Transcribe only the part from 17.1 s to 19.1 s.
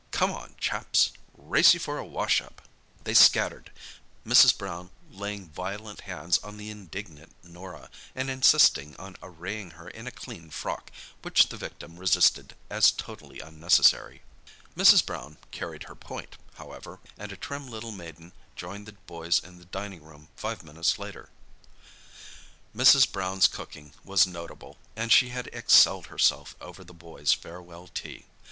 and a trim little maiden joined the